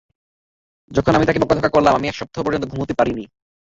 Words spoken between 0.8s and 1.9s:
যখন আমি তাকে বকাঝকা